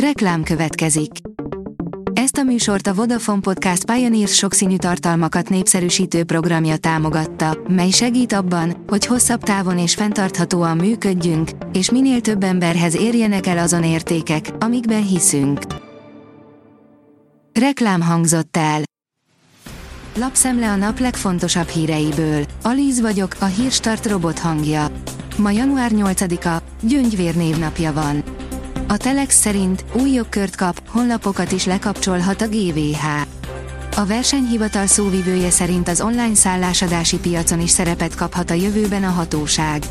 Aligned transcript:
Reklám 0.00 0.42
következik. 0.42 1.10
Ezt 2.12 2.36
a 2.36 2.42
műsort 2.42 2.86
a 2.86 2.94
Vodafone 2.94 3.40
Podcast 3.40 3.84
Pioneers 3.84 4.34
sokszínű 4.34 4.76
tartalmakat 4.76 5.48
népszerűsítő 5.48 6.24
programja 6.24 6.76
támogatta, 6.76 7.58
mely 7.68 7.90
segít 7.90 8.32
abban, 8.32 8.84
hogy 8.86 9.06
hosszabb 9.06 9.42
távon 9.42 9.78
és 9.78 9.94
fenntarthatóan 9.94 10.76
működjünk, 10.76 11.50
és 11.72 11.90
minél 11.90 12.20
több 12.20 12.42
emberhez 12.42 12.96
érjenek 12.96 13.46
el 13.46 13.58
azon 13.58 13.84
értékek, 13.84 14.50
amikben 14.58 15.06
hiszünk. 15.06 15.60
Reklám 17.52 18.00
hangzott 18.00 18.56
el. 18.56 18.80
Lapszemle 20.18 20.70
a 20.70 20.76
nap 20.76 20.98
legfontosabb 20.98 21.68
híreiből. 21.68 22.44
Alíz 22.62 23.00
vagyok, 23.00 23.36
a 23.40 23.44
hírstart 23.44 24.06
robot 24.06 24.38
hangja. 24.38 24.86
Ma 25.36 25.50
január 25.50 25.90
8-a, 25.94 26.62
Gyöngyvér 26.82 27.36
névnapja 27.36 27.92
van. 27.92 28.35
A 28.88 28.96
Telex 28.96 29.40
szerint 29.40 29.84
új 29.92 30.10
jogkört 30.10 30.56
kap, 30.56 30.80
honlapokat 30.88 31.52
is 31.52 31.64
lekapcsolhat 31.64 32.40
a 32.40 32.48
GVH. 32.48 33.04
A 33.96 34.04
versenyhivatal 34.04 34.86
szóvivője 34.86 35.50
szerint 35.50 35.88
az 35.88 36.00
online 36.00 36.34
szállásadási 36.34 37.18
piacon 37.18 37.60
is 37.60 37.70
szerepet 37.70 38.14
kaphat 38.14 38.50
a 38.50 38.54
jövőben 38.54 39.04
a 39.04 39.10
hatóság. 39.10 39.82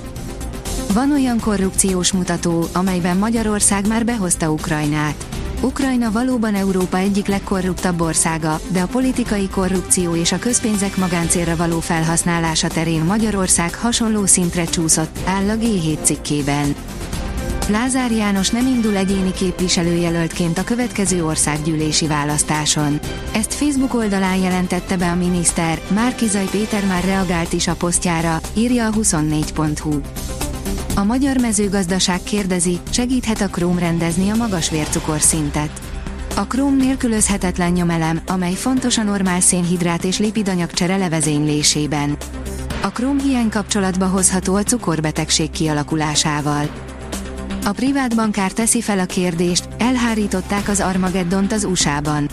Van 0.93 1.11
olyan 1.11 1.39
korrupciós 1.39 2.11
mutató, 2.11 2.67
amelyben 2.73 3.17
Magyarország 3.17 3.87
már 3.87 4.05
behozta 4.05 4.51
Ukrajnát. 4.51 5.25
Ukrajna 5.61 6.11
valóban 6.11 6.55
Európa 6.55 6.97
egyik 6.97 7.27
legkorruptabb 7.27 8.01
országa, 8.01 8.59
de 8.67 8.81
a 8.81 8.87
politikai 8.87 9.49
korrupció 9.49 10.15
és 10.15 10.31
a 10.31 10.39
közpénzek 10.39 10.97
magáncélra 10.97 11.55
való 11.55 11.79
felhasználása 11.79 12.67
terén 12.67 13.03
Magyarország 13.03 13.75
hasonló 13.75 14.25
szintre 14.25 14.63
csúszott, 14.63 15.17
áll 15.25 15.49
a 15.49 15.55
G7 15.55 15.97
cikkében. 16.03 16.75
Lázár 17.69 18.11
János 18.11 18.49
nem 18.49 18.67
indul 18.67 18.95
egyéni 18.95 19.31
képviselőjelöltként 19.31 20.57
a 20.57 20.63
következő 20.63 21.25
országgyűlési 21.25 22.07
választáson. 22.07 22.99
Ezt 23.31 23.53
Facebook 23.53 23.93
oldalán 23.93 24.35
jelentette 24.35 24.97
be 24.97 25.11
a 25.11 25.15
miniszter, 25.15 25.81
Márkizaj 25.93 26.47
Péter 26.51 26.85
már 26.85 27.03
reagált 27.03 27.53
is 27.53 27.67
a 27.67 27.75
posztjára, 27.75 28.39
írja 28.53 28.87
a 28.87 28.91
24.hu. 28.91 29.99
A 30.95 31.03
magyar 31.03 31.37
mezőgazdaság 31.37 32.23
kérdezi, 32.23 32.79
segíthet 32.89 33.41
a 33.41 33.47
króm 33.47 33.79
rendezni 33.79 34.29
a 34.29 34.35
magas 34.35 34.69
vércukorszintet. 34.69 35.81
A 36.35 36.47
króm 36.47 36.75
nélkülözhetetlen 36.75 37.71
nyomelem, 37.71 38.21
amely 38.27 38.53
fontos 38.53 38.97
a 38.97 39.03
normál 39.03 39.39
szénhidrát 39.39 40.03
és 40.03 40.19
lipidanyag 40.19 40.71
csere 40.71 40.97
levezénylésében. 40.97 42.17
A 42.81 42.89
króm 42.89 43.19
hiány 43.19 43.49
kapcsolatba 43.49 44.05
hozható 44.05 44.55
a 44.55 44.63
cukorbetegség 44.63 45.49
kialakulásával. 45.49 46.84
A 47.65 47.71
privát 47.71 48.15
bankár 48.15 48.51
teszi 48.51 48.81
fel 48.81 48.99
a 48.99 49.05
kérdést, 49.05 49.67
elhárították 49.77 50.69
az 50.69 50.79
Armageddont 50.79 51.51
az 51.51 51.63
USA-ban. 51.63 52.29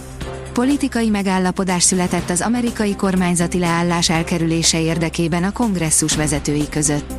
Politikai 0.52 1.08
megállapodás 1.08 1.83
született 1.83 2.30
az 2.30 2.41
amerikai 2.41 2.97
kormányzati 2.97 3.58
leállás 3.58 4.11
elkerülése 4.11 4.80
érdekében 4.80 5.44
a 5.44 5.52
kongresszus 5.52 6.16
vezetői 6.16 6.69
között. 6.69 7.12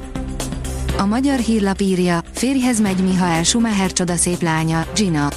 A 0.98 1.06
magyar 1.06 1.40
hírlap 1.40 1.82
írja, 1.82 2.22
férjhez 2.34 2.80
megy 2.80 3.04
Mihael 3.04 3.44
Schumacher 3.44 3.92
csodaszép 3.92 4.42
lánya, 4.42 4.86
Gina. 4.96 5.30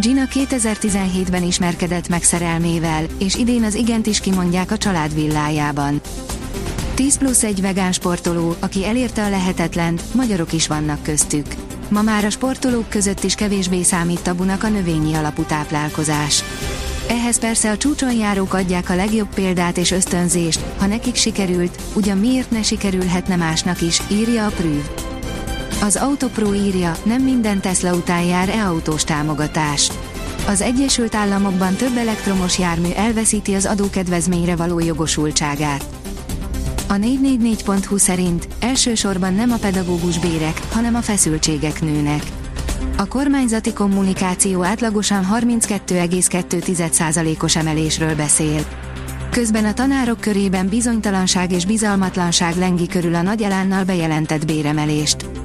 Gina 0.00 0.24
2017-ben 0.30 1.42
ismerkedett 1.42 2.08
meg 2.08 2.22
szerelmével, 2.22 3.04
és 3.18 3.34
idén 3.34 3.62
az 3.62 3.74
igent 3.74 4.06
is 4.06 4.20
kimondják 4.20 4.70
a 4.70 4.78
család 4.78 5.14
villájában. 5.14 6.00
10 6.94 7.18
plusz 7.18 7.42
egy 7.42 7.60
vegán 7.60 7.92
sportoló, 7.92 8.54
aki 8.60 8.86
elérte 8.86 9.24
a 9.24 9.30
lehetetlent, 9.30 10.14
magyarok 10.14 10.52
is 10.52 10.66
vannak 10.66 11.02
köztük. 11.02 11.46
Ma 11.92 12.02
már 12.02 12.24
a 12.24 12.30
sportolók 12.30 12.88
között 12.88 13.22
is 13.22 13.34
kevésbé 13.34 13.82
számít 13.82 14.22
tabunak 14.22 14.62
a 14.62 14.68
növényi 14.68 15.14
alapú 15.14 15.42
táplálkozás. 15.42 16.44
Ehhez 17.08 17.38
persze 17.38 17.70
a 17.70 17.76
csúcson 17.76 18.12
járók 18.12 18.54
adják 18.54 18.90
a 18.90 18.94
legjobb 18.94 19.34
példát 19.34 19.76
és 19.76 19.90
ösztönzést, 19.90 20.64
ha 20.78 20.86
nekik 20.86 21.14
sikerült, 21.14 21.82
ugyan 21.94 22.18
miért 22.18 22.50
ne 22.50 22.62
sikerülhetne 22.62 23.36
másnak 23.36 23.80
is, 23.80 24.00
írja 24.10 24.46
a 24.46 24.50
Prüv. 24.50 24.88
Az 25.82 25.96
Autopro 25.96 26.54
írja, 26.54 26.96
nem 27.04 27.22
minden 27.22 27.60
Tesla 27.60 27.94
után 27.94 28.22
jár 28.22 28.48
e-autós 28.48 29.04
támogatás. 29.04 29.90
Az 30.46 30.60
Egyesült 30.60 31.14
Államokban 31.14 31.74
több 31.74 31.96
elektromos 31.96 32.58
jármű 32.58 32.90
elveszíti 32.90 33.54
az 33.54 33.66
adókedvezményre 33.66 34.56
való 34.56 34.78
jogosultságot. 34.78 36.01
A 36.92 36.94
444.hu 36.94 37.96
szerint 37.96 38.48
elsősorban 38.60 39.34
nem 39.34 39.50
a 39.50 39.56
pedagógus 39.56 40.18
bérek, 40.18 40.60
hanem 40.72 40.94
a 40.94 41.00
feszültségek 41.00 41.82
nőnek. 41.82 42.22
A 42.96 43.06
kormányzati 43.06 43.72
kommunikáció 43.72 44.62
átlagosan 44.62 45.28
32,2%-os 45.32 47.56
emelésről 47.56 48.14
beszél. 48.14 48.66
Közben 49.30 49.64
a 49.64 49.72
tanárok 49.72 50.20
körében 50.20 50.68
bizonytalanság 50.68 51.52
és 51.52 51.66
bizalmatlanság 51.66 52.56
lengi 52.56 52.86
körül 52.86 53.14
a 53.14 53.22
nagy 53.22 53.42
elánnal 53.42 53.84
bejelentett 53.84 54.46
béremelést. 54.46 55.41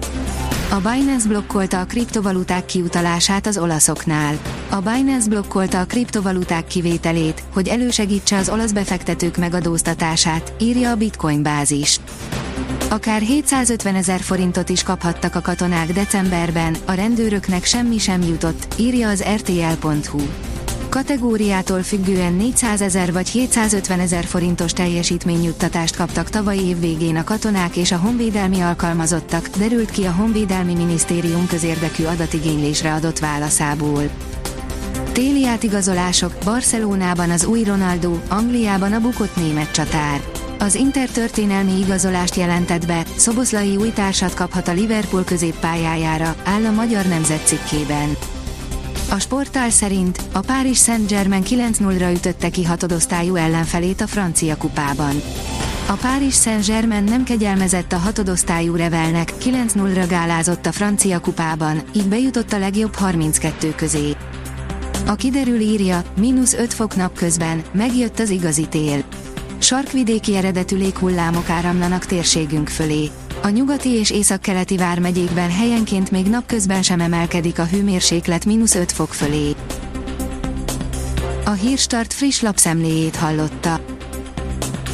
A 0.70 0.76
Binance 0.76 1.28
blokkolta 1.28 1.80
a 1.80 1.86
kriptovaluták 1.86 2.66
kiutalását 2.66 3.48
az 3.48 3.58
olaszoknál. 3.58 4.40
A 4.70 4.76
Binance 4.76 5.30
blokkolta 5.30 5.80
a 5.80 5.86
kriptovaluták 5.86 6.68
kivételét, 6.68 7.44
hogy 7.54 7.68
elősegítse 7.68 8.38
az 8.38 8.50
olasz 8.50 8.72
befektetők 8.72 9.38
megadóztatását, 9.38 10.54
írja 10.60 10.92
a 10.92 10.96
Bitcoin 10.96 11.44
bázis. 11.44 12.00
Akár 12.90 13.22
750 13.22 13.96
ezer 13.96 14.20
forintot 14.20 14.70
is 14.70 14.84
kaphattak 14.84 15.36
a 15.36 15.42
katonák 15.42 15.94
decemberben, 15.94 16.76
a 16.86 16.92
rendőröknek 16.92 17.64
semmi 17.64 17.98
sem 17.98 18.22
jutott, 18.22 18.68
írja 18.78 19.10
az 19.10 19.24
rtl.hu. 19.36 20.22
Kategóriától 20.98 21.84
függően 21.84 22.34
400 22.34 22.82
ezer 22.82 23.14
vagy 23.14 23.30
750 23.30 24.00
ezer 24.00 24.26
forintos 24.26 24.74
teljesítményjuttatást 24.74 25.96
kaptak 25.96 26.30
tavaly 26.30 26.58
év 26.58 26.80
végén 26.80 27.16
a 27.16 27.24
katonák 27.24 27.76
és 27.76 27.92
a 27.92 27.98
honvédelmi 27.98 28.60
alkalmazottak, 28.60 29.48
derült 29.48 29.90
ki 29.90 30.06
a 30.06 30.12
Honvédelmi 30.12 30.74
Minisztérium 30.74 31.48
közérdekű 31.48 32.04
adatigénylésre 32.04 32.94
adott 32.94 33.20
válaszából. 33.20 34.04
Téli 35.12 35.46
átigazolások, 35.46 36.34
Barcelonában 36.44 37.30
az 37.30 37.46
új 37.46 37.64
Ronaldo, 37.64 38.18
Angliában 38.30 38.94
a 38.94 39.02
bukott 39.02 39.36
német 39.36 39.72
csatár. 39.72 40.22
Az 40.60 40.76
Inter 40.76 41.10
történelmi 41.10 41.80
igazolást 41.80 42.36
jelentett 42.36 42.86
be, 42.86 43.06
Szoboszlai 43.16 43.76
új 43.76 43.92
társat 43.94 44.34
kaphat 44.34 44.68
a 44.68 44.74
Liverpool 44.74 45.24
középpályájára, 45.24 46.36
áll 46.44 46.66
a 46.66 46.72
Magyar 46.72 47.06
Nemzet 47.06 47.46
cikkében. 47.46 48.18
A 49.10 49.20
sportál 49.20 49.70
szerint 49.70 50.22
a 50.32 50.40
Párizs 50.40 50.82
Saint-Germain 50.82 51.44
9-0-ra 51.46 52.14
ütötte 52.14 52.50
ki 52.50 52.64
hatodosztályú 52.64 53.36
ellenfelét 53.36 54.02
a 54.02 54.08
francia 54.08 54.58
kupában. 54.58 55.22
A 55.88 55.94
Párizs 55.94 56.36
Saint-Germain 56.36 57.04
nem 57.04 57.24
kegyelmezett 57.24 57.92
a 57.92 57.98
hatodosztályú 57.98 58.76
Revelnek, 58.76 59.34
9-0-ra 59.40 60.06
gálázott 60.10 60.66
a 60.66 60.72
francia 60.72 61.20
kupában, 61.20 61.82
így 61.96 62.08
bejutott 62.08 62.54
a 62.54 62.58
legjobb 62.58 62.96
32 62.96 63.74
közé. 63.76 64.16
A 65.06 65.16
kiderül 65.16 65.60
írja, 65.60 66.04
mínusz 66.20 66.54
5 66.54 66.74
fok 66.74 66.96
napközben, 66.96 67.62
megjött 67.72 68.20
az 68.20 68.30
igazi 68.30 68.66
tél. 68.66 69.04
Sarkvidéki 69.58 70.36
eredetű 70.36 70.78
léghullámok 70.78 71.50
áramlanak 71.50 72.06
térségünk 72.06 72.68
fölé. 72.68 73.10
A 73.48 73.50
nyugati 73.50 73.90
és 73.90 74.12
északkeleti 74.12 74.78
vármegyékben 74.78 75.52
helyenként 75.52 76.12
még 76.12 76.26
napközben 76.26 76.82
sem 76.82 77.00
emelkedik 77.00 77.60
a 77.60 77.66
hőmérséklet 77.66 78.46
mínusz 78.46 78.76
5 78.76 78.92
fok 78.92 79.14
fölé. 79.14 79.56
A 81.46 81.52
Hírstart 81.52 82.14
friss 82.14 82.42
lapszemléjét 82.42 83.16
hallotta. 83.16 83.80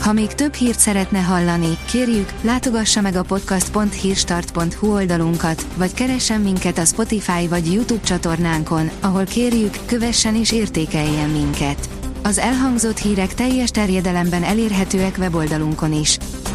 Ha 0.01 0.13
még 0.13 0.27
több 0.27 0.53
hírt 0.53 0.79
szeretne 0.79 1.19
hallani, 1.19 1.77
kérjük, 1.91 2.33
látogassa 2.41 3.01
meg 3.01 3.15
a 3.15 3.23
podcast.hírstart.hu 3.23 4.93
oldalunkat, 4.93 5.65
vagy 5.75 5.93
keressen 5.93 6.41
minket 6.41 6.77
a 6.77 6.85
Spotify 6.85 7.47
vagy 7.47 7.73
YouTube 7.73 8.03
csatornánkon, 8.03 8.89
ahol 9.01 9.25
kérjük, 9.25 9.77
kövessen 9.85 10.35
és 10.35 10.51
értékeljen 10.51 11.29
minket. 11.29 11.89
Az 12.23 12.37
elhangzott 12.37 12.97
hírek 12.97 13.33
teljes 13.33 13.69
terjedelemben 13.69 14.43
elérhetőek 14.43 15.15
weboldalunkon 15.17 15.93
is. 15.93 16.17